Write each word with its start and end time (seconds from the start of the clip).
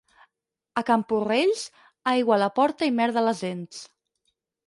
A 0.79 0.83
Camporrells, 0.87 1.61
aigua 2.13 2.35
a 2.37 2.41
la 2.45 2.49
porta 2.57 2.89
i 2.93 2.97
merda 3.03 3.23
a 3.23 3.25
les 3.29 3.43
dents. 3.49 3.83